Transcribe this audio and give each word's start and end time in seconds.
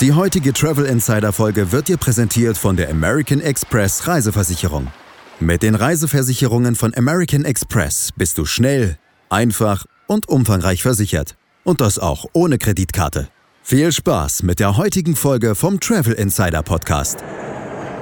Die 0.00 0.12
heutige 0.12 0.52
Travel 0.52 0.86
Insider 0.86 1.32
Folge 1.32 1.70
wird 1.70 1.86
dir 1.86 1.96
präsentiert 1.96 2.58
von 2.58 2.76
der 2.76 2.90
American 2.90 3.40
Express 3.40 4.08
Reiseversicherung. 4.08 4.88
Mit 5.38 5.62
den 5.62 5.76
Reiseversicherungen 5.76 6.74
von 6.74 6.92
American 6.96 7.44
Express 7.44 8.10
bist 8.16 8.36
du 8.38 8.44
schnell, 8.44 8.98
einfach 9.28 9.86
und 10.08 10.28
umfangreich 10.28 10.82
versichert. 10.82 11.36
Und 11.62 11.80
das 11.80 12.00
auch 12.00 12.26
ohne 12.32 12.58
Kreditkarte. 12.58 13.28
Viel 13.62 13.92
Spaß 13.92 14.42
mit 14.42 14.58
der 14.58 14.76
heutigen 14.76 15.14
Folge 15.14 15.54
vom 15.54 15.78
Travel 15.78 16.14
Insider 16.14 16.64
Podcast. 16.64 17.18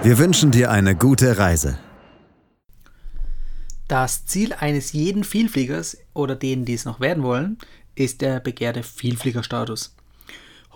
Wir 0.03 0.17
wünschen 0.17 0.51
dir 0.51 0.71
eine 0.71 0.97
gute 0.97 1.37
Reise. 1.37 1.79
Das 3.87 4.25
Ziel 4.25 4.55
eines 4.55 4.93
jeden 4.93 5.25
Vielfliegers 5.25 5.99
oder 6.15 6.37
denen, 6.37 6.65
die 6.65 6.73
es 6.73 6.87
noch 6.87 7.01
werden 7.01 7.23
wollen, 7.23 7.59
ist 7.95 8.23
der 8.23 8.41
begehrte 8.41 8.83
Vielfliegerstatus. 8.83 9.95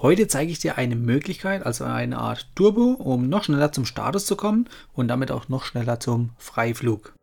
Heute 0.02 0.28
zeige 0.28 0.52
ich 0.52 0.58
dir 0.58 0.76
eine 0.76 0.94
Möglichkeit, 0.94 1.64
also 1.64 1.84
eine 1.84 2.18
Art 2.18 2.48
Turbo, 2.54 2.90
um 2.98 3.30
noch 3.30 3.44
schneller 3.44 3.72
zum 3.72 3.86
Status 3.86 4.26
zu 4.26 4.36
kommen 4.36 4.68
und 4.92 5.08
damit 5.08 5.30
auch 5.30 5.48
noch 5.48 5.64
schneller 5.64 5.98
zum 6.00 6.32
Freiflug. 6.36 7.14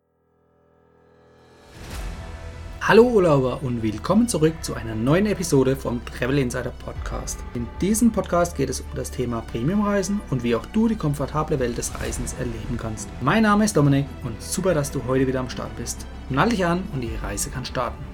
Hallo 2.82 3.04
Urlauber 3.04 3.62
und 3.62 3.84
willkommen 3.84 4.28
zurück 4.28 4.56
zu 4.62 4.74
einer 4.74 4.96
neuen 4.96 5.28
Episode 5.28 5.76
vom 5.76 6.04
Travel 6.04 6.40
Insider 6.40 6.74
Podcast. 6.84 7.40
In 7.54 7.68
diesem 7.80 8.12
Podcast 8.12 8.58
geht 8.58 8.72
es 8.72 8.82
um 8.82 8.88
das 8.96 9.12
Thema 9.12 9.42
Premiumreisen 9.42 10.20
und 10.32 10.44
wie 10.44 10.56
auch 10.56 10.66
du 10.66 10.88
die 10.88 10.96
komfortable 10.96 11.60
Welt 11.60 11.78
des 11.78 11.94
Reisens 12.02 12.34
erleben 12.34 12.78
kannst. 12.78 13.08
Mein 13.22 13.44
Name 13.44 13.66
ist 13.66 13.78
Dominik 13.78 14.08
und 14.24 14.42
super, 14.42 14.74
dass 14.74 14.90
du 14.90 15.06
heute 15.06 15.28
wieder 15.28 15.42
am 15.42 15.50
Start 15.52 15.78
bist. 15.78 16.08
Nall 16.30 16.50
dich 16.50 16.66
an 16.66 16.84
und 16.92 17.02
die 17.02 17.16
Reise 17.22 17.52
kann 17.52 17.66
starten. 17.66 18.13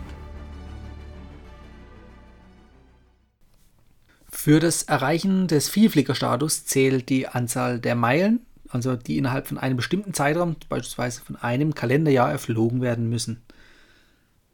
Für 4.41 4.61
das 4.61 4.83
Erreichen 4.83 5.47
des 5.47 5.67
Vielfliegerstatus 5.67 6.63
zählt 6.63 7.09
die 7.09 7.27
Anzahl 7.27 7.77
der 7.77 7.95
Meilen, 7.95 8.39
also 8.69 8.95
die 8.95 9.17
innerhalb 9.17 9.49
von 9.49 9.57
einem 9.57 9.75
bestimmten 9.75 10.13
Zeitraum, 10.13 10.55
beispielsweise 10.69 11.19
von 11.19 11.35
einem 11.35 11.75
Kalenderjahr, 11.75 12.31
erflogen 12.31 12.79
werden 12.79 13.09
müssen. 13.09 13.41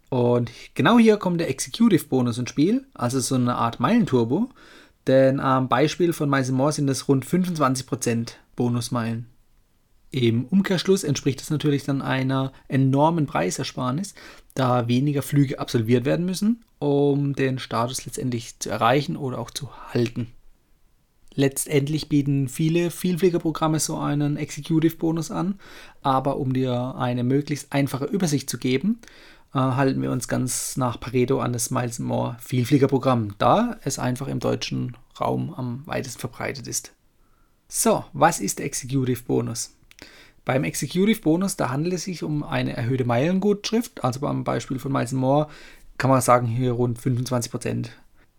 Und 0.09 0.49
genau 0.73 0.97
hier 0.97 1.17
kommt 1.17 1.39
der 1.39 1.51
Executive 1.51 2.05
Bonus 2.05 2.39
ins 2.39 2.49
Spiel, 2.49 2.87
also 2.95 3.19
so 3.19 3.35
eine 3.35 3.57
Art 3.57 3.79
Meilenturbo. 3.79 4.49
Denn 5.05 5.39
am 5.39 5.69
Beispiel 5.69 6.13
von 6.13 6.29
More 6.29 6.71
sind 6.71 6.89
es 6.89 7.07
rund 7.07 7.23
25% 7.23 8.29
Bonusmeilen. 8.55 9.27
Im 10.15 10.45
Umkehrschluss 10.45 11.03
entspricht 11.03 11.41
das 11.41 11.49
natürlich 11.49 11.83
dann 11.83 12.01
einer 12.01 12.53
enormen 12.69 13.25
Preisersparnis, 13.25 14.13
da 14.53 14.87
weniger 14.87 15.21
Flüge 15.21 15.59
absolviert 15.59 16.05
werden 16.05 16.25
müssen, 16.25 16.63
um 16.79 17.35
den 17.35 17.59
Status 17.59 18.05
letztendlich 18.05 18.57
zu 18.59 18.69
erreichen 18.69 19.17
oder 19.17 19.39
auch 19.39 19.51
zu 19.51 19.69
halten. 19.93 20.27
Letztendlich 21.33 22.07
bieten 22.07 22.47
viele 22.47 22.91
Vielfliegerprogramme 22.91 23.81
so 23.81 23.97
einen 23.97 24.37
Executive 24.37 24.95
Bonus 24.95 25.31
an, 25.31 25.59
aber 26.01 26.37
um 26.37 26.53
dir 26.53 26.95
eine 26.97 27.25
möglichst 27.25 27.73
einfache 27.73 28.05
Übersicht 28.05 28.49
zu 28.49 28.57
geben, 28.57 29.01
äh, 29.53 29.59
halten 29.59 30.01
wir 30.01 30.13
uns 30.13 30.29
ganz 30.29 30.77
nach 30.77 30.97
Pareto 30.97 31.41
an 31.41 31.51
das 31.51 31.71
Miles 31.71 31.99
More 31.99 32.37
Vielfliegerprogramm, 32.39 33.35
da 33.37 33.75
es 33.83 33.99
einfach 33.99 34.29
im 34.29 34.39
deutschen 34.39 34.95
Raum 35.19 35.53
am 35.53 35.85
weitesten 35.85 36.21
verbreitet 36.21 36.67
ist. 36.67 36.93
So, 37.67 38.05
was 38.13 38.39
ist 38.39 38.59
der 38.59 38.65
Executive 38.65 39.23
Bonus? 39.23 39.74
Beim 40.45 40.63
Executive 40.63 41.21
Bonus, 41.21 41.55
da 41.55 41.69
handelt 41.71 41.95
es 41.95 42.03
sich 42.03 42.21
um 42.21 42.43
eine 42.43 42.77
erhöhte 42.77 43.03
Meilengutschrift, 43.03 44.03
also 44.03 44.19
beim 44.19 44.43
Beispiel 44.43 44.77
von 44.77 44.91
Miles 44.91 45.11
More 45.11 45.47
kann 45.97 46.09
man 46.09 46.21
sagen 46.21 46.47
hier 46.47 46.73
rund 46.73 46.99
25%. 46.99 47.87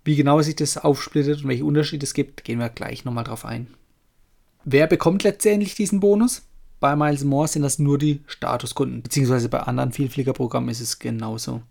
Wie 0.04 0.14
genau 0.14 0.40
sich 0.40 0.54
das 0.54 0.78
aufsplittet 0.78 1.42
und 1.42 1.48
welche 1.48 1.64
Unterschiede 1.64 2.04
es 2.04 2.14
gibt, 2.14 2.44
gehen 2.44 2.60
wir 2.60 2.68
gleich 2.68 3.04
nochmal 3.04 3.24
drauf 3.24 3.44
ein. 3.44 3.66
Wer 4.64 4.86
bekommt 4.86 5.24
letztendlich 5.24 5.74
diesen 5.74 6.00
Bonus? 6.00 6.42
Bei 6.78 6.94
Miles 6.94 7.24
More 7.24 7.48
sind 7.48 7.62
das 7.62 7.78
nur 7.78 7.98
die 7.98 8.22
Statuskunden, 8.26 9.02
beziehungsweise 9.02 9.48
bei 9.48 9.60
anderen 9.60 9.92
Vielfliegerprogrammen 9.92 10.68
ist 10.68 10.80
es 10.80 10.98
genauso. 10.98 11.62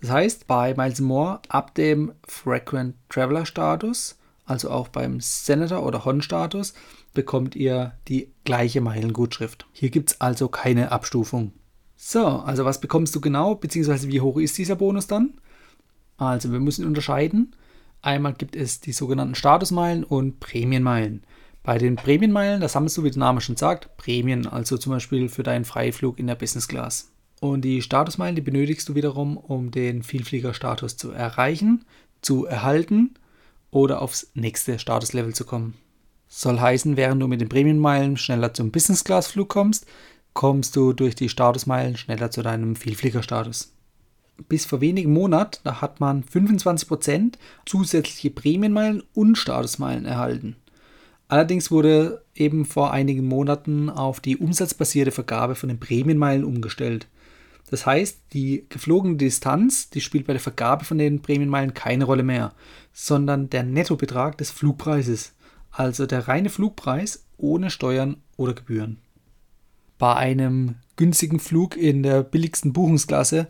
Das 0.00 0.10
heißt, 0.10 0.46
bei 0.46 0.74
Miles 0.74 1.00
More 1.00 1.40
ab 1.48 1.74
dem 1.74 2.12
Frequent 2.26 2.96
Traveler 3.08 3.46
Status, 3.46 4.16
also 4.46 4.70
auch 4.70 4.88
beim 4.88 5.20
Senator 5.20 5.84
oder 5.84 6.04
Hon 6.04 6.22
Status, 6.22 6.74
bekommt 7.12 7.56
ihr 7.56 7.92
die 8.08 8.32
gleiche 8.44 8.80
Meilengutschrift. 8.80 9.66
Hier 9.72 9.90
gibt 9.90 10.10
es 10.10 10.20
also 10.20 10.48
keine 10.48 10.92
Abstufung. 10.92 11.52
So, 11.96 12.26
also 12.26 12.64
was 12.64 12.80
bekommst 12.80 13.14
du 13.14 13.20
genau, 13.20 13.54
beziehungsweise 13.54 14.08
wie 14.08 14.20
hoch 14.20 14.38
ist 14.38 14.56
dieser 14.56 14.76
Bonus 14.76 15.06
dann? 15.06 15.34
Also 16.16 16.52
wir 16.52 16.60
müssen 16.60 16.86
unterscheiden. 16.86 17.54
Einmal 18.02 18.34
gibt 18.34 18.56
es 18.56 18.80
die 18.80 18.92
sogenannten 18.92 19.34
Statusmeilen 19.34 20.04
und 20.04 20.40
Prämienmeilen. 20.40 21.24
Bei 21.62 21.76
den 21.76 21.96
Prämienmeilen, 21.96 22.60
das 22.60 22.72
sammelst 22.72 22.96
du, 22.96 23.04
wie 23.04 23.10
der 23.10 23.18
Name 23.18 23.42
schon 23.42 23.56
sagt, 23.56 23.96
Prämien, 23.98 24.46
also 24.46 24.78
zum 24.78 24.92
Beispiel 24.92 25.28
für 25.28 25.42
deinen 25.42 25.66
Freiflug 25.66 26.18
in 26.18 26.26
der 26.26 26.34
Business 26.36 26.68
Class. 26.68 27.10
Und 27.40 27.62
die 27.62 27.82
Statusmeilen, 27.82 28.36
die 28.36 28.42
benötigst 28.42 28.88
du 28.88 28.94
wiederum, 28.94 29.36
um 29.36 29.70
den 29.70 30.02
Vielfliegerstatus 30.02 30.96
zu 30.96 31.10
erreichen, 31.10 31.84
zu 32.22 32.46
erhalten 32.46 33.14
oder 33.70 34.00
aufs 34.00 34.30
nächste 34.34 34.78
Statuslevel 34.78 35.34
zu 35.34 35.44
kommen. 35.44 35.74
Soll 36.32 36.60
heißen, 36.60 36.96
während 36.96 37.20
du 37.20 37.26
mit 37.26 37.40
den 37.40 37.48
Prämienmeilen 37.48 38.16
schneller 38.16 38.54
zum 38.54 38.70
Business 38.70 39.02
Class 39.02 39.26
Flug 39.26 39.48
kommst, 39.48 39.84
kommst 40.32 40.76
du 40.76 40.92
durch 40.92 41.16
die 41.16 41.28
Statusmeilen 41.28 41.96
schneller 41.96 42.30
zu 42.30 42.42
deinem 42.42 42.76
Vielfliegerstatus. 42.76 43.72
Bis 44.48 44.64
vor 44.64 44.80
wenigen 44.80 45.12
Monaten, 45.12 45.58
da 45.64 45.80
hat 45.80 45.98
man 45.98 46.22
25% 46.22 47.32
zusätzliche 47.66 48.30
Prämienmeilen 48.30 49.02
und 49.12 49.36
Statusmeilen 49.36 50.04
erhalten. 50.04 50.54
Allerdings 51.26 51.72
wurde 51.72 52.24
eben 52.36 52.64
vor 52.64 52.92
einigen 52.92 53.26
Monaten 53.26 53.90
auf 53.90 54.20
die 54.20 54.36
umsatzbasierte 54.36 55.10
Vergabe 55.10 55.56
von 55.56 55.68
den 55.68 55.80
Prämienmeilen 55.80 56.44
umgestellt. 56.44 57.08
Das 57.70 57.86
heißt, 57.86 58.18
die 58.32 58.66
geflogene 58.68 59.16
Distanz, 59.16 59.90
die 59.90 60.00
spielt 60.00 60.28
bei 60.28 60.32
der 60.32 60.40
Vergabe 60.40 60.84
von 60.84 60.98
den 60.98 61.22
Prämienmeilen 61.22 61.74
keine 61.74 62.04
Rolle 62.04 62.22
mehr, 62.22 62.52
sondern 62.92 63.50
der 63.50 63.64
Nettobetrag 63.64 64.38
des 64.38 64.52
Flugpreises, 64.52 65.32
also 65.70 66.06
der 66.06 66.28
reine 66.28 66.50
Flugpreis 66.50 67.26
ohne 67.36 67.70
Steuern 67.70 68.18
oder 68.36 68.54
Gebühren. 68.54 68.98
Bei 69.98 70.16
einem 70.16 70.76
günstigen 70.96 71.40
Flug 71.40 71.76
in 71.76 72.02
der 72.02 72.22
billigsten 72.22 72.72
Buchungsklasse, 72.72 73.48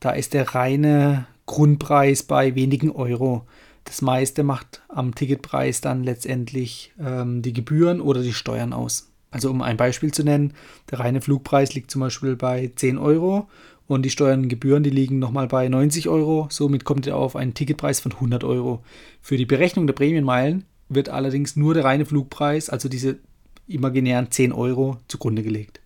da 0.00 0.10
ist 0.10 0.34
der 0.34 0.54
reine 0.54 1.26
Grundpreis 1.46 2.22
bei 2.22 2.54
wenigen 2.54 2.90
Euro. 2.90 3.46
Das 3.84 4.02
meiste 4.02 4.42
macht 4.42 4.82
am 4.88 5.14
Ticketpreis 5.14 5.80
dann 5.80 6.04
letztendlich 6.04 6.92
ähm, 7.00 7.42
die 7.42 7.52
Gebühren 7.52 8.00
oder 8.00 8.22
die 8.22 8.32
Steuern 8.32 8.72
aus. 8.72 9.10
Also 9.30 9.50
um 9.50 9.62
ein 9.62 9.76
Beispiel 9.76 10.12
zu 10.12 10.24
nennen, 10.24 10.52
der 10.90 11.00
reine 11.00 11.20
Flugpreis 11.20 11.74
liegt 11.74 11.90
zum 11.90 12.00
Beispiel 12.00 12.36
bei 12.36 12.70
10 12.74 12.98
Euro 12.98 13.48
und 13.86 14.02
die 14.02 14.10
Steuern 14.10 14.42
und 14.42 14.48
Gebühren, 14.48 14.82
die 14.82 14.90
liegen 14.90 15.18
nochmal 15.18 15.48
bei 15.48 15.68
90 15.68 16.08
Euro. 16.08 16.46
Somit 16.50 16.84
kommt 16.84 17.06
ihr 17.06 17.16
auf 17.16 17.34
einen 17.34 17.54
Ticketpreis 17.54 18.00
von 18.00 18.12
100 18.12 18.44
Euro. 18.44 18.82
Für 19.20 19.36
die 19.36 19.46
Berechnung 19.46 19.86
der 19.86 19.94
Prämienmeilen 19.94 20.64
wird 20.94 21.08
allerdings 21.08 21.56
nur 21.56 21.74
der 21.74 21.84
reine 21.84 22.06
Flugpreis, 22.06 22.70
also 22.70 22.88
diese 22.88 23.18
imaginären 23.66 24.30
10 24.30 24.52
Euro, 24.52 24.98
zugrunde 25.08 25.42
gelegt. 25.42 25.80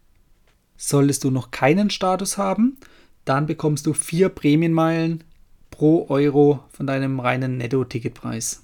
Solltest 0.77 1.25
du 1.25 1.31
noch 1.31 1.51
keinen 1.51 1.91
Status 1.91 2.39
haben, 2.39 2.79
dann 3.25 3.47
bekommst 3.47 3.87
du 3.87 3.93
vier 3.93 4.29
Prämienmeilen 4.29 5.25
pro 5.71 6.07
Euro 6.09 6.61
von 6.71 6.87
deinem 6.87 7.21
reinen 7.21 7.57
Netto-Ticketpreis. 7.59 8.63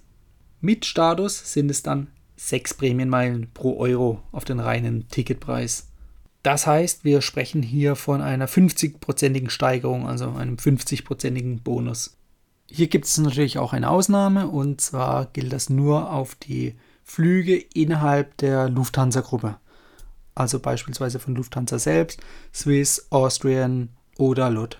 Mit 0.61 0.85
Status 0.85 1.53
sind 1.53 1.71
es 1.71 1.83
dann 1.83 2.09
6 2.37 2.75
Prämienmeilen 2.75 3.49
pro 3.53 3.79
Euro 3.79 4.23
auf 4.33 4.45
den 4.45 4.61
reinen 4.61 5.09
Ticketpreis. 5.09 5.89
Das 6.43 6.67
heißt, 6.67 7.05
wir 7.05 7.23
sprechen 7.23 7.63
hier 7.63 7.95
von 7.95 8.21
einer 8.21 8.49
50-prozentigen 8.49 9.51
Steigerung, 9.51 10.07
also 10.07 10.31
einem 10.31 10.57
50-prozentigen 10.57 11.63
Bonus. 11.63 12.17
Hier 12.75 12.87
gibt 12.87 13.05
es 13.05 13.19
natürlich 13.19 13.59
auch 13.59 13.75
eine 13.75 13.91
Ausnahme 13.91 14.49
und 14.49 14.81
zwar 14.81 15.27
gilt 15.27 15.53
das 15.53 15.69
nur 15.69 16.11
auf 16.11 16.35
die 16.35 16.75
Flüge 17.05 17.55
innerhalb 17.75 18.35
der 18.39 18.71
Lufthansa-Gruppe. 18.71 19.59
Also 20.35 20.59
beispielsweise 20.59 21.19
von 21.19 21.35
Lufthansa 21.35 21.79
selbst, 21.79 22.21
Swiss, 22.55 23.09
Austrian 23.11 23.91
oder 24.17 24.49
LUT. 24.49 24.79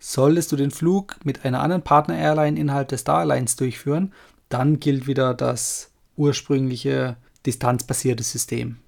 Solltest 0.00 0.50
du 0.50 0.56
den 0.56 0.72
Flug 0.72 1.20
mit 1.22 1.44
einer 1.44 1.60
anderen 1.60 1.82
Partner-Airline 1.82 2.58
innerhalb 2.58 2.88
des 2.88 3.02
Star 3.02 3.18
Alliance 3.18 3.56
durchführen, 3.56 4.12
dann 4.48 4.80
gilt 4.80 5.06
wieder 5.06 5.34
das 5.34 5.92
ursprüngliche 6.16 7.16
distanzbasierte 7.46 8.24
System. 8.24 8.78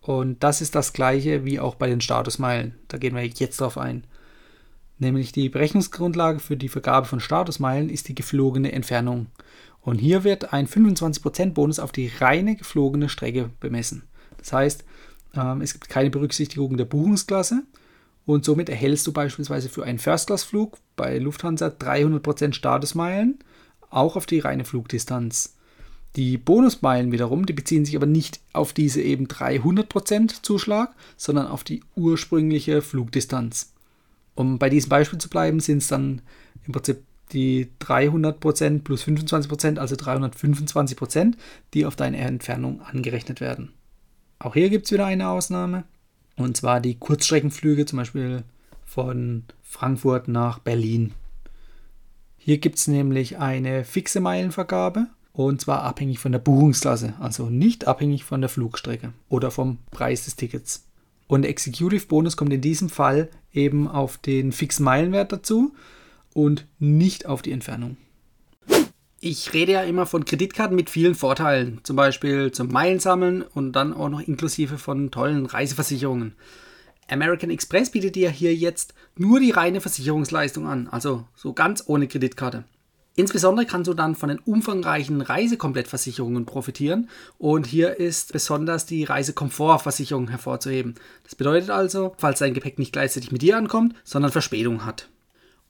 Und 0.00 0.44
das 0.44 0.60
ist 0.60 0.76
das 0.76 0.92
gleiche 0.92 1.44
wie 1.44 1.58
auch 1.58 1.74
bei 1.74 1.88
den 1.88 2.00
Statusmeilen. 2.00 2.76
Da 2.86 2.98
gehen 2.98 3.16
wir 3.16 3.26
jetzt 3.26 3.60
drauf 3.60 3.76
ein. 3.76 4.04
Nämlich 5.00 5.32
die 5.32 5.48
Berechnungsgrundlage 5.48 6.38
für 6.38 6.56
die 6.56 6.68
Vergabe 6.68 7.08
von 7.08 7.18
Statusmeilen 7.18 7.90
ist 7.90 8.06
die 8.06 8.14
geflogene 8.14 8.70
Entfernung. 8.70 9.26
Und 9.80 9.98
hier 9.98 10.22
wird 10.22 10.52
ein 10.52 10.68
25% 10.68 11.54
Bonus 11.54 11.80
auf 11.80 11.90
die 11.90 12.12
reine 12.18 12.54
geflogene 12.54 13.08
Strecke 13.08 13.50
bemessen. 13.58 14.04
Das 14.36 14.52
heißt, 14.52 14.84
ähm, 15.34 15.62
es 15.62 15.72
gibt 15.72 15.88
keine 15.88 16.10
Berücksichtigung 16.10 16.76
der 16.76 16.84
Buchungsklasse, 16.84 17.64
und 18.26 18.44
somit 18.44 18.68
erhältst 18.68 19.06
du 19.06 19.12
beispielsweise 19.12 19.68
für 19.68 19.84
einen 19.84 19.98
First-Class-Flug 19.98 20.78
bei 20.94 21.18
Lufthansa 21.18 21.66
300% 21.66 22.52
Statusmeilen, 22.52 23.40
auch 23.88 24.14
auf 24.14 24.26
die 24.26 24.38
reine 24.38 24.64
Flugdistanz. 24.64 25.56
Die 26.16 26.38
Bonusmeilen 26.38 27.12
wiederum, 27.12 27.46
die 27.46 27.52
beziehen 27.52 27.84
sich 27.84 27.96
aber 27.96 28.06
nicht 28.06 28.40
auf 28.52 28.72
diese 28.72 29.00
eben 29.00 29.26
300% 29.26 30.42
Zuschlag, 30.42 30.94
sondern 31.16 31.46
auf 31.46 31.64
die 31.64 31.82
ursprüngliche 31.96 32.82
Flugdistanz. 32.82 33.72
Um 34.40 34.58
bei 34.58 34.70
diesem 34.70 34.88
Beispiel 34.88 35.18
zu 35.18 35.28
bleiben, 35.28 35.60
sind 35.60 35.82
es 35.82 35.88
dann 35.88 36.22
im 36.66 36.72
Prinzip 36.72 37.02
die 37.32 37.68
300% 37.78 38.82
plus 38.82 39.04
25%, 39.04 39.76
also 39.76 39.96
325%, 39.96 41.34
die 41.74 41.84
auf 41.84 41.94
deine 41.94 42.16
Entfernung 42.16 42.80
angerechnet 42.80 43.42
werden. 43.42 43.74
Auch 44.38 44.54
hier 44.54 44.70
gibt 44.70 44.86
es 44.86 44.92
wieder 44.92 45.04
eine 45.04 45.28
Ausnahme, 45.28 45.84
und 46.36 46.56
zwar 46.56 46.80
die 46.80 46.94
Kurzstreckenflüge, 46.94 47.84
zum 47.84 47.98
Beispiel 47.98 48.42
von 48.86 49.44
Frankfurt 49.62 50.26
nach 50.26 50.58
Berlin. 50.58 51.12
Hier 52.38 52.56
gibt 52.56 52.78
es 52.78 52.88
nämlich 52.88 53.36
eine 53.36 53.84
fixe 53.84 54.20
Meilenvergabe 54.20 55.08
und 55.34 55.60
zwar 55.60 55.82
abhängig 55.82 56.18
von 56.18 56.32
der 56.32 56.38
Buchungsklasse, 56.38 57.12
also 57.20 57.50
nicht 57.50 57.86
abhängig 57.86 58.24
von 58.24 58.40
der 58.40 58.48
Flugstrecke 58.48 59.12
oder 59.28 59.50
vom 59.50 59.80
Preis 59.90 60.24
des 60.24 60.36
Tickets. 60.36 60.86
Und 61.30 61.42
der 61.42 61.50
Executive 61.52 62.06
Bonus 62.06 62.36
kommt 62.36 62.52
in 62.52 62.60
diesem 62.60 62.88
Fall 62.88 63.28
eben 63.52 63.86
auf 63.86 64.18
den 64.18 64.50
fixen 64.50 64.82
Meilenwert 64.82 65.30
dazu 65.30 65.72
und 66.34 66.66
nicht 66.80 67.26
auf 67.26 67.40
die 67.40 67.52
Entfernung. 67.52 67.98
Ich 69.20 69.52
rede 69.52 69.70
ja 69.70 69.82
immer 69.82 70.06
von 70.06 70.24
Kreditkarten 70.24 70.74
mit 70.74 70.90
vielen 70.90 71.14
Vorteilen, 71.14 71.82
zum 71.84 71.94
Beispiel 71.94 72.50
zum 72.50 72.72
Meilensammeln 72.72 73.42
und 73.42 73.74
dann 73.74 73.94
auch 73.94 74.08
noch 74.08 74.20
inklusive 74.20 74.76
von 74.76 75.12
tollen 75.12 75.46
Reiseversicherungen. 75.46 76.34
American 77.08 77.50
Express 77.50 77.92
bietet 77.92 78.16
dir 78.16 78.30
hier 78.30 78.52
jetzt 78.52 78.92
nur 79.16 79.38
die 79.38 79.52
reine 79.52 79.80
Versicherungsleistung 79.80 80.66
an, 80.66 80.88
also 80.88 81.28
so 81.36 81.52
ganz 81.52 81.84
ohne 81.86 82.08
Kreditkarte. 82.08 82.64
Insbesondere 83.20 83.66
kannst 83.66 83.86
du 83.86 83.92
dann 83.92 84.14
von 84.14 84.30
den 84.30 84.38
umfangreichen 84.38 85.20
Reisekomplettversicherungen 85.20 86.46
profitieren 86.46 87.10
und 87.36 87.66
hier 87.66 88.00
ist 88.00 88.32
besonders 88.32 88.86
die 88.86 89.04
Reisekomfortversicherung 89.04 90.28
hervorzuheben. 90.28 90.94
Das 91.24 91.34
bedeutet 91.34 91.68
also, 91.68 92.14
falls 92.16 92.38
dein 92.38 92.54
Gepäck 92.54 92.78
nicht 92.78 92.94
gleichzeitig 92.94 93.30
mit 93.30 93.42
dir 93.42 93.58
ankommt, 93.58 93.94
sondern 94.04 94.32
Verspätung 94.32 94.86
hat. 94.86 95.10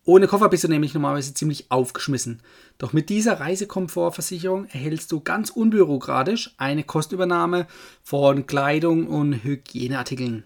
Ohne 0.04 0.28
Koffer 0.28 0.48
bist 0.48 0.62
du 0.62 0.68
nämlich 0.68 0.94
normalerweise 0.94 1.34
ziemlich 1.34 1.72
aufgeschmissen. 1.72 2.40
Doch 2.78 2.92
mit 2.92 3.08
dieser 3.08 3.40
Reisekomfortversicherung 3.40 4.66
erhältst 4.66 5.10
du 5.10 5.18
ganz 5.18 5.50
unbürokratisch 5.50 6.54
eine 6.56 6.84
Kostübernahme 6.84 7.66
von 8.04 8.46
Kleidung 8.46 9.08
und 9.08 9.42
Hygieneartikeln. 9.42 10.44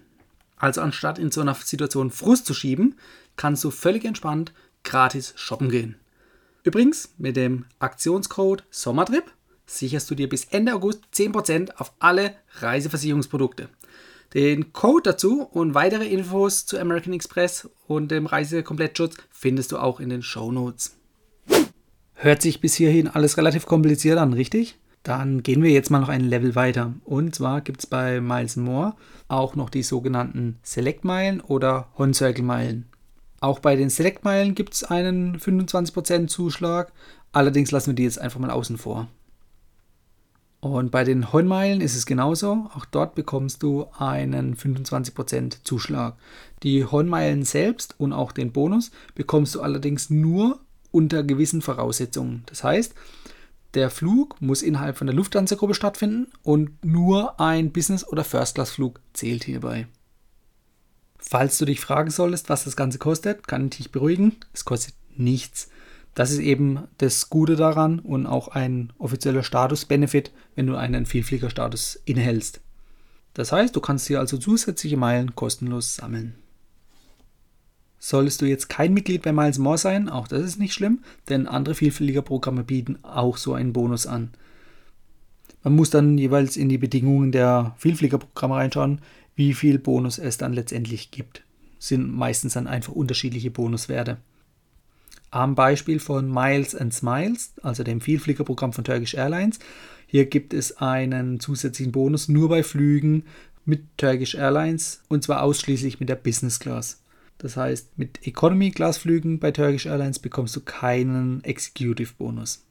Also 0.57 0.81
anstatt 0.81 1.19
in 1.19 1.31
so 1.31 1.43
einer 1.43 1.55
Situation 1.55 2.11
Frust 2.11 2.47
zu 2.47 2.55
schieben, 2.55 2.95
kannst 3.37 3.63
du 3.63 3.71
völlig 3.71 4.07
entspannt 4.07 4.55
gratis 4.85 5.35
shoppen 5.37 5.69
gehen. 5.69 5.97
Übrigens, 6.65 7.15
mit 7.19 7.37
dem 7.37 7.67
Aktionscode 7.79 8.65
Sommertrip 8.71 9.31
sicherst 9.67 10.11
du 10.11 10.15
dir 10.15 10.29
bis 10.29 10.47
Ende 10.47 10.75
August 10.75 11.05
10% 11.15 11.77
auf 11.77 11.93
alle 11.99 12.35
Reiseversicherungsprodukte. 12.59 13.69
Den 14.33 14.73
Code 14.73 15.03
dazu 15.05 15.43
und 15.43 15.75
weitere 15.75 16.07
Infos 16.07 16.67
zu 16.67 16.79
American 16.79 17.13
Express 17.13 17.69
und 17.87 18.11
dem 18.11 18.27
Reisekomplettschutz 18.27 19.17
findest 19.31 19.73
du 19.73 19.79
auch 19.79 20.01
in 20.01 20.09
den 20.09 20.23
Show 20.23 20.51
Notes. 20.51 20.97
Hört 22.15 22.41
sich 22.41 22.61
bis 22.61 22.75
hierhin 22.75 23.09
alles 23.09 23.37
relativ 23.37 23.67
kompliziert 23.67 24.19
an, 24.19 24.33
richtig? 24.33 24.79
Dann 25.03 25.43
gehen 25.43 25.63
wir 25.63 25.71
jetzt 25.71 25.91
mal 25.91 26.01
noch 26.01 26.09
ein 26.09 26.23
Level 26.23 26.55
weiter. 26.55 26.95
Und 27.05 27.35
zwar 27.35 27.61
gibt 27.61 27.81
es 27.81 27.87
bei 27.87 28.23
Miles 28.23 28.57
More 28.57 28.95
auch 29.29 29.55
noch 29.55 29.69
die 29.69 29.83
sogenannten 29.83 30.59
Select-Meilen 30.63 31.43
oder 31.43 31.89
Hon-Circle-Meilen. 31.99 32.87
Auch 33.45 33.59
bei 33.59 33.77
den 33.77 33.91
Select-Meilen 33.91 34.55
gibt 34.55 34.73
es 34.73 34.85
einen 34.85 35.39
25% 35.39 36.29
Zuschlag. 36.29 36.95
Allerdings 37.31 37.73
lassen 37.73 37.89
wir 37.89 37.95
die 37.95 38.05
jetzt 38.05 38.19
einfach 38.19 38.41
mal 38.41 38.49
außen 38.49 38.79
vor. 38.79 39.09
Und 40.61 40.91
bei 40.91 41.05
den 41.05 41.31
Hon-Meilen 41.31 41.83
ist 41.83 41.95
es 41.95 42.07
genauso. 42.07 42.71
Auch 42.75 42.87
dort 42.87 43.15
bekommst 43.15 43.63
du 43.63 43.85
einen 43.99 44.57
25% 44.57 45.59
Zuschlag. 45.63 46.17
Die 46.63 46.87
Hon-Meilen 46.87 47.43
selbst 47.43 47.97
und 47.99 48.15
auch 48.15 48.33
den 48.33 48.51
Bonus 48.51 48.93
bekommst 49.15 49.55
du 49.55 49.61
allerdings 49.61 50.09
nur 50.09 50.61
unter 50.91 51.23
gewissen 51.23 51.61
Voraussetzungen. 51.61 52.45
Das 52.47 52.65
heißt, 52.65 52.95
der 53.75 53.91
Flug 53.91 54.41
muss 54.41 54.63
innerhalb 54.63 54.97
von 54.97 55.07
der 55.07 55.17
Lufthansa-Gruppe 55.17 55.75
stattfinden 55.75 56.29
und 56.43 56.83
nur 56.83 57.39
ein 57.39 57.73
Business- 57.73 58.09
oder 58.09 58.25
First-Class-Flug 58.25 59.01
zählt 59.13 59.45
hierbei. 59.45 59.87
Falls 61.27 61.57
du 61.57 61.65
dich 61.65 61.81
fragen 61.81 62.11
solltest, 62.11 62.51
was 62.51 62.65
das 62.65 62.77
Ganze 62.77 62.99
kostet, 62.99 63.49
kann 63.49 63.67
ich 63.67 63.77
dich 63.77 63.91
beruhigen. 63.91 64.37
Es 64.53 64.65
kostet 64.65 64.95
nichts. 65.17 65.71
Das 66.15 66.31
ist 66.31 66.39
eben 66.39 66.81
das 66.99 67.31
Gute 67.31 67.57
daran 67.57 67.99
und 67.99 68.27
auch 68.27 68.49
ein 68.49 68.93
offizieller 68.99 69.43
Status-Benefit, 69.43 70.33
wenn 70.55 70.67
du 70.67 70.77
einen 70.77 71.07
Vielfliegerstatus 71.07 71.99
innehältst. 72.05 72.61
Das 73.33 73.51
heißt, 73.51 73.75
du 73.75 73.81
kannst 73.81 74.07
hier 74.07 74.21
also 74.21 74.37
zusätzliche 74.37 74.97
Meilen 74.97 75.35
kostenlos 75.35 75.97
sammeln. 75.97 76.37
Solltest 77.99 78.43
du 78.43 78.47
jetzt 78.47 78.69
kein 78.69 78.93
Mitglied 78.93 79.23
bei 79.23 79.33
Miles 79.33 79.59
More 79.59 79.79
sein, 79.79 80.11
auch 80.11 80.29
das 80.29 80.43
ist 80.43 80.59
nicht 80.59 80.75
schlimm, 80.75 81.03
denn 81.31 81.49
andere 81.49 81.75
Vielfliegerprogramme 81.75 82.63
bieten 82.63 82.99
auch 83.03 83.39
so 83.39 83.55
einen 83.55 83.73
Bonus 83.73 84.07
an. 84.07 84.31
Man 85.65 85.75
muss 85.75 85.89
dann 85.89 86.19
jeweils 86.19 86.59
in 86.59 86.69
die 86.69 86.77
Bedingungen 86.77 87.33
der 87.33 87.75
Vielfliegerprogramme 87.79 88.57
reinschauen, 88.57 89.01
wie 89.35 89.55
viel 89.55 89.79
Bonus 89.79 90.19
es 90.19 90.39
dann 90.39 90.53
letztendlich 90.53 91.11
gibt. 91.11 91.43
Sind 91.79 92.13
meistens 92.15 92.55
dann 92.55 92.67
einfach 92.67 92.93
unterschiedliche 92.93 93.51
Bonuswerte. 93.51 94.19
Am 95.31 95.55
Beispiel 95.55 95.99
von 95.99 96.33
Miles 96.33 96.75
and 96.75 96.95
Smiles, 96.95 97.53
also 97.63 97.83
dem 97.83 98.01
Vielfliegerprogramm 98.01 98.73
von 98.73 98.85
Turkish 98.85 99.15
Airlines, 99.15 99.59
hier 100.07 100.27
gibt 100.27 100.55
es 100.55 100.77
einen 100.77 101.41
zusätzlichen 101.41 101.93
Bonus 101.93 102.29
nur 102.29 102.49
bei 102.49 102.63
Flügen 102.63 103.25
mit 103.65 103.83
Turkish 103.97 104.35
Airlines 104.35 105.03
und 105.09 105.25
zwar 105.25 105.43
ausschließlich 105.43 105.99
mit 105.99 106.09
der 106.09 106.17
Business 106.17 106.61
Class. 106.61 107.03
Das 107.39 107.57
heißt, 107.57 107.99
mit 107.99 108.27
Economy-Class-Flügen 108.27 109.41
bei 109.41 109.51
Turkish 109.51 109.87
Airlines 109.87 110.21
bekommst 110.21 110.55
du 110.55 110.61
keinen 110.61 111.43
Executive-Bonus. 111.43 112.65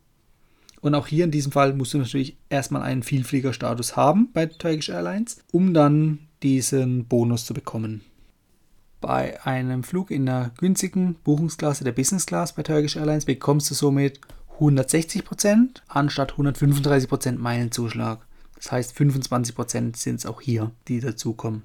Und 0.79 0.95
auch 0.95 1.07
hier 1.07 1.25
in 1.25 1.31
diesem 1.31 1.51
Fall 1.51 1.73
musst 1.73 1.93
du 1.93 1.97
natürlich 1.97 2.37
erstmal 2.49 2.81
einen 2.81 3.03
Vielfliegerstatus 3.03 3.95
haben 3.95 4.29
bei 4.33 4.45
Turkish 4.45 4.89
Airlines, 4.89 5.37
um 5.51 5.73
dann 5.73 6.19
diesen 6.43 7.05
Bonus 7.05 7.45
zu 7.45 7.53
bekommen. 7.53 8.01
Bei 9.01 9.43
einem 9.45 9.83
Flug 9.83 10.11
in 10.11 10.25
der 10.25 10.51
günstigen 10.57 11.15
Buchungsklasse 11.23 11.83
der 11.83 11.91
Business 11.91 12.25
Class 12.25 12.53
bei 12.53 12.63
Turkish 12.63 12.95
Airlines 12.95 13.25
bekommst 13.25 13.69
du 13.69 13.75
somit 13.75 14.19
160% 14.59 15.81
anstatt 15.87 16.33
135% 16.33 17.37
Meilenzuschlag. 17.37 18.25
Das 18.55 18.71
heißt, 18.71 18.95
25% 18.97 19.97
sind 19.97 20.15
es 20.15 20.25
auch 20.25 20.39
hier, 20.39 20.71
die 20.87 20.99
dazukommen 20.99 21.63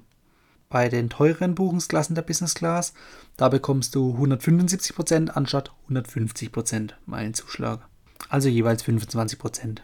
bei 0.69 0.87
den 0.87 1.09
teuren 1.09 1.55
Buchungsklassen 1.55 2.15
der 2.15 2.21
Business 2.21 2.53
Class. 2.53 2.93
Da 3.35 3.49
bekommst 3.49 3.95
du 3.95 4.15
175% 4.15 5.29
anstatt 5.29 5.71
150% 5.89 6.91
Meilenzuschlag. 7.05 7.81
Also 8.29 8.47
jeweils 8.47 8.83
25%. 8.83 9.79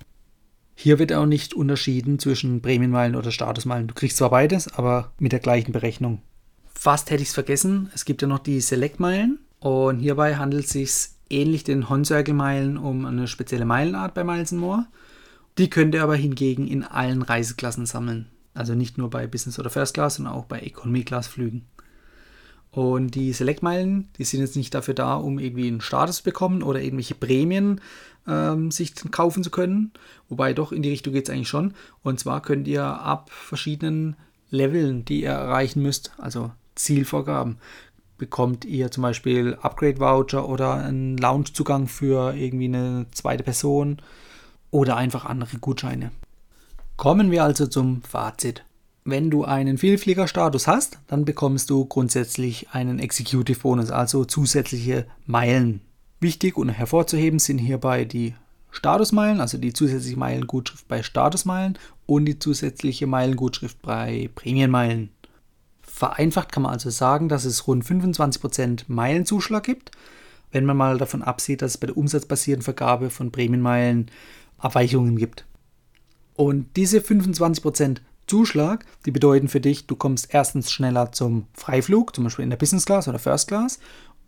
Hier 0.75 0.99
wird 0.99 1.13
auch 1.13 1.25
nicht 1.25 1.53
unterschieden 1.53 2.19
zwischen 2.19 2.61
Prämienmeilen 2.61 3.15
oder 3.15 3.31
Statusmeilen. 3.31 3.87
Du 3.87 3.93
kriegst 3.93 4.17
zwar 4.17 4.29
beides, 4.29 4.67
aber 4.67 5.13
mit 5.17 5.31
der 5.31 5.39
gleichen 5.39 5.71
Berechnung. 5.71 6.21
Fast 6.73 7.09
hätte 7.09 7.23
ich 7.23 7.29
es 7.29 7.33
vergessen. 7.33 7.89
Es 7.95 8.05
gibt 8.05 8.21
ja 8.21 8.27
noch 8.27 8.39
die 8.39 8.59
Select-Meilen. 8.59 9.39
Und 9.59 9.99
hierbei 9.99 10.35
handelt 10.35 10.65
es 10.65 10.71
sich 10.71 11.09
ähnlich 11.29 11.63
den 11.63 11.89
Hon-Circle-Meilen 11.89 12.77
um 12.77 13.05
eine 13.05 13.27
spezielle 13.27 13.65
Meilenart 13.65 14.13
bei 14.13 14.23
Miles 14.23 14.51
More. 14.51 14.85
Die 15.57 15.69
könnt 15.69 15.95
ihr 15.95 16.03
aber 16.03 16.15
hingegen 16.15 16.67
in 16.67 16.83
allen 16.83 17.21
Reiseklassen 17.21 17.85
sammeln. 17.85 18.27
Also 18.53 18.75
nicht 18.75 18.97
nur 18.97 19.09
bei 19.09 19.25
Business 19.25 19.57
oder 19.57 19.69
First 19.69 19.93
Class, 19.93 20.15
sondern 20.15 20.33
auch 20.33 20.45
bei 20.45 20.59
Economy 20.59 21.03
Class 21.03 21.27
Flügen. 21.27 21.65
Und 22.75 23.15
die 23.15 23.31
Select-Meilen, 23.31 24.09
die 24.17 24.25
sind 24.25 24.41
jetzt 24.41 24.57
nicht 24.57 24.73
dafür 24.73 24.93
da, 24.93 25.15
um 25.15 25.39
irgendwie 25.39 25.69
einen 25.69 25.79
Status 25.79 26.17
zu 26.17 26.23
bekommen 26.23 26.61
oder 26.61 26.81
irgendwelche 26.81 27.15
Prämien 27.15 27.79
ähm, 28.27 28.69
sich 28.69 28.93
kaufen 29.11 29.43
zu 29.45 29.49
können. 29.49 29.93
Wobei 30.27 30.53
doch 30.53 30.73
in 30.73 30.81
die 30.81 30.89
Richtung 30.89 31.13
geht 31.13 31.29
es 31.29 31.33
eigentlich 31.33 31.47
schon. 31.47 31.73
Und 32.03 32.19
zwar 32.19 32.41
könnt 32.41 32.67
ihr 32.67 32.83
ab 32.83 33.29
verschiedenen 33.31 34.17
Leveln, 34.49 35.05
die 35.05 35.21
ihr 35.21 35.29
erreichen 35.29 35.81
müsst, 35.81 36.11
also 36.17 36.51
Zielvorgaben, 36.75 37.59
bekommt 38.17 38.65
ihr 38.65 38.91
zum 38.91 39.03
Beispiel 39.03 39.57
Upgrade-Voucher 39.61 40.45
oder 40.49 40.73
einen 40.73 41.15
Lounge-Zugang 41.15 41.87
für 41.87 42.35
irgendwie 42.35 42.65
eine 42.65 43.05
zweite 43.11 43.43
Person 43.43 44.01
oder 44.69 44.97
einfach 44.97 45.23
andere 45.23 45.59
Gutscheine. 45.59 46.11
Kommen 46.97 47.31
wir 47.31 47.45
also 47.45 47.67
zum 47.67 48.01
Fazit. 48.01 48.65
Wenn 49.07 49.29
du 49.29 49.43
einen 49.43 49.77
Vielfliegerstatus 49.77 50.65
hast, 50.65 50.97
dann 51.05 51.25
bekommst 51.25 51.69
du 51.69 51.85
grundsätzlich 51.85 52.69
einen 52.71 52.97
Executive 52.97 53.59
Bonus, 53.59 53.91
also 53.91 54.25
zusätzliche 54.25 55.05
Meilen. 55.27 55.81
Wichtig 56.19 56.57
und 56.57 56.69
hervorzuheben 56.69 57.37
sind 57.37 57.59
hierbei 57.59 58.05
die 58.05 58.33
Statusmeilen, 58.71 59.41
also 59.41 59.59
die 59.59 59.73
zusätzliche 59.73 60.17
Meilengutschrift 60.17 60.87
bei 60.87 61.03
Statusmeilen 61.03 61.77
und 62.07 62.25
die 62.25 62.39
zusätzliche 62.39 63.05
Meilengutschrift 63.05 63.79
bei 63.83 64.31
Prämienmeilen. 64.33 65.11
Vereinfacht 65.83 66.51
kann 66.51 66.63
man 66.63 66.73
also 66.73 66.89
sagen, 66.89 67.29
dass 67.29 67.45
es 67.45 67.67
rund 67.67 67.85
25% 67.85 68.85
Meilenzuschlag 68.87 69.63
gibt, 69.63 69.91
wenn 70.51 70.65
man 70.65 70.77
mal 70.77 70.97
davon 70.97 71.21
absieht, 71.21 71.61
dass 71.61 71.73
es 71.73 71.77
bei 71.77 71.85
der 71.85 71.97
umsatzbasierten 71.97 72.63
Vergabe 72.63 73.11
von 73.11 73.31
Prämienmeilen 73.31 74.09
Abweichungen 74.57 75.15
gibt. 75.15 75.45
Und 76.33 76.75
diese 76.75 77.01
25% 77.01 77.99
Zuschlag, 78.27 78.85
die 79.05 79.11
bedeuten 79.11 79.47
für 79.47 79.61
dich, 79.61 79.87
du 79.87 79.95
kommst 79.95 80.33
erstens 80.33 80.71
schneller 80.71 81.11
zum 81.11 81.47
Freiflug, 81.53 82.15
zum 82.15 82.23
Beispiel 82.23 82.43
in 82.43 82.49
der 82.49 82.57
Business 82.57 82.85
Class 82.85 83.07
oder 83.07 83.19
First 83.19 83.47
Class, 83.47 83.79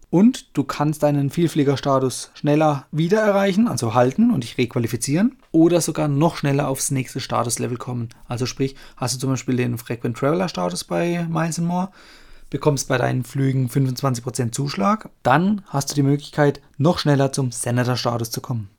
und 0.10 0.56
du 0.58 0.64
kannst 0.64 1.04
deinen 1.04 1.30
Vielfliegerstatus 1.30 2.32
schneller 2.34 2.86
wieder 2.92 3.20
erreichen, 3.20 3.68
also 3.68 3.94
halten 3.94 4.32
und 4.32 4.44
dich 4.44 4.58
requalifizieren, 4.58 5.38
oder 5.52 5.82
sogar 5.82 6.08
noch 6.08 6.38
schneller 6.38 6.68
aufs 6.68 6.92
nächste 6.92 7.20
Statuslevel 7.20 7.78
kommen. 7.78 8.10
Also 8.28 8.46
sprich, 8.46 8.76
hast 8.96 9.16
du 9.16 9.20
zum 9.20 9.32
Beispiel 9.32 9.58
den 9.58 9.78
Frequent 9.78 10.18
Traveler 10.18 10.48
Status 10.48 10.84
bei 10.84 11.28
Miles 11.30 11.58
More, 11.58 11.90
bekommst 12.50 12.88
bei 12.88 12.98
deinen 12.98 13.26
Flügen 13.26 13.68
25% 13.68 14.54
Zuschlag, 14.54 15.10
dann 15.24 15.64
hast 15.68 15.92
du 15.92 15.96
die 15.96 16.04
Möglichkeit, 16.04 16.62
noch 16.78 17.00
schneller 17.00 17.34
zum 17.34 17.52
Senator-Status 17.52 18.32
zu 18.32 18.40
kommen. 18.40 18.70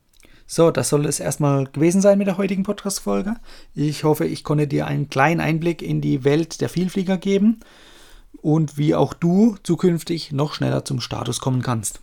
So, 0.50 0.70
das 0.70 0.88
soll 0.88 1.04
es 1.04 1.20
erstmal 1.20 1.66
gewesen 1.66 2.00
sein 2.00 2.16
mit 2.16 2.26
der 2.26 2.38
heutigen 2.38 2.62
Podcast-Folge. 2.62 3.36
Ich 3.74 4.02
hoffe, 4.04 4.24
ich 4.24 4.44
konnte 4.44 4.66
dir 4.66 4.86
einen 4.86 5.10
kleinen 5.10 5.42
Einblick 5.42 5.82
in 5.82 6.00
die 6.00 6.24
Welt 6.24 6.62
der 6.62 6.70
Vielflieger 6.70 7.18
geben 7.18 7.60
und 8.40 8.78
wie 8.78 8.94
auch 8.94 9.12
du 9.12 9.56
zukünftig 9.62 10.32
noch 10.32 10.54
schneller 10.54 10.86
zum 10.86 11.02
Status 11.02 11.40
kommen 11.40 11.60
kannst. 11.60 12.00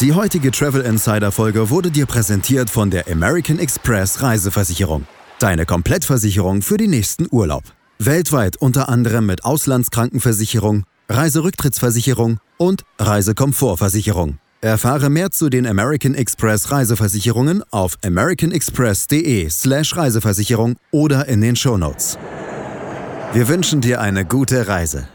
Die 0.00 0.12
heutige 0.12 0.50
Travel 0.50 0.80
Insider 0.82 1.30
Folge 1.30 1.70
wurde 1.70 1.92
dir 1.92 2.06
präsentiert 2.06 2.68
von 2.68 2.90
der 2.90 3.06
American 3.06 3.60
Express 3.60 4.20
Reiseversicherung. 4.22 5.06
Deine 5.38 5.66
Komplettversicherung 5.66 6.62
für 6.62 6.78
den 6.78 6.90
nächsten 6.90 7.28
Urlaub. 7.30 7.62
Weltweit 8.00 8.56
unter 8.56 8.88
anderem 8.88 9.24
mit 9.26 9.44
Auslandskrankenversicherung, 9.44 10.84
Reiserücktrittsversicherung 11.08 12.40
und 12.58 12.82
Reisekomfortversicherung. 12.98 14.40
Erfahre 14.60 15.10
mehr 15.10 15.30
zu 15.30 15.48
den 15.48 15.66
American 15.66 16.14
Express 16.14 16.70
Reiseversicherungen 16.70 17.62
auf 17.70 17.98
americanexpress.de/slash 18.04 19.96
Reiseversicherung 19.96 20.76
oder 20.90 21.26
in 21.28 21.40
den 21.40 21.56
Shownotes. 21.56 22.18
Wir 23.32 23.48
wünschen 23.48 23.80
dir 23.80 24.00
eine 24.00 24.24
gute 24.24 24.66
Reise. 24.66 25.08